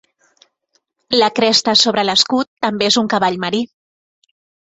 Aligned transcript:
La 1.17 1.27
cresta 1.39 1.75
sobre 1.83 2.05
l'escut 2.09 2.49
també 2.67 2.87
és 2.89 2.99
un 3.03 3.13
cavall 3.15 3.37
marí. 3.47 3.63